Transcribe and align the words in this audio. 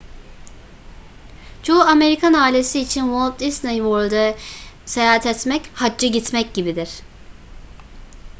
çoğu 1.63 1.81
amerikan 1.81 2.33
ailesi 2.33 2.79
için 2.79 3.01
walt 3.01 3.39
disney 3.39 3.75
world'e 3.77 4.37
seyahat 4.85 5.25
etmek 5.25 5.61
hacca 5.73 6.07
gitmek 6.07 6.53
gibidir 6.53 6.89